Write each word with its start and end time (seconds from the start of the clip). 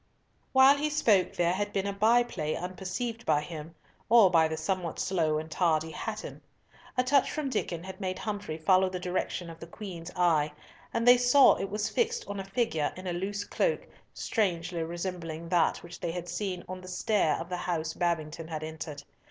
While 0.51 0.77
he 0.77 0.89
spoke 0.89 1.33
there 1.33 1.53
had 1.53 1.71
been 1.71 1.85
a 1.85 1.93
by 1.93 2.23
play 2.23 2.55
unperceived 2.55 3.23
by 3.23 3.41
him, 3.41 3.75
or 4.09 4.31
by 4.31 4.47
the 4.47 4.57
somewhat 4.57 4.97
slow 4.97 5.37
and 5.37 5.51
tardy 5.51 5.91
Hatton. 5.91 6.41
A 6.97 7.03
touch 7.03 7.29
from 7.29 7.51
Diccon 7.51 7.83
had 7.83 8.01
made 8.01 8.17
Humfrey 8.17 8.57
follow 8.57 8.89
the 8.89 8.99
direction 8.99 9.47
of 9.47 9.59
the 9.59 9.67
Queen's 9.67 10.09
eye, 10.15 10.53
and 10.91 11.07
they 11.07 11.19
saw 11.19 11.53
it 11.59 11.69
was 11.69 11.87
fixed 11.87 12.25
on 12.27 12.39
a 12.39 12.43
figure 12.43 12.91
in 12.97 13.05
a 13.05 13.13
loose 13.13 13.43
cloak 13.43 13.81
strangely 14.11 14.81
resembling 14.81 15.49
that 15.49 15.83
which 15.83 15.99
they 15.99 16.11
had 16.11 16.27
seen 16.27 16.63
on 16.67 16.81
the 16.81 16.87
stair 16.87 17.35
of 17.39 17.47
the 17.49 17.57
house 17.57 17.93
Babington 17.93 18.47
had 18.47 18.63
entered. 18.63 19.03